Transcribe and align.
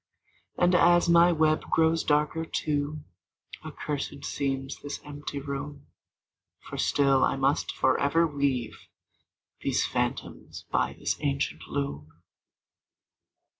And 0.57 0.73
as 0.73 1.07
my 1.07 1.31
web 1.31 1.61
grows 1.69 2.03
darker 2.03 2.43
too, 2.43 3.01
Accursed 3.63 4.25
seems 4.25 4.81
this 4.81 4.99
empty 5.05 5.39
room; 5.39 5.85
For 6.59 6.75
still 6.79 7.23
I 7.23 7.35
must 7.35 7.71
forever 7.75 8.25
weave 8.25 8.87
These 9.59 9.85
phantoms 9.85 10.65
by 10.71 10.93
this 10.93 11.17
ancient 11.21 11.67
loom. 11.67 12.11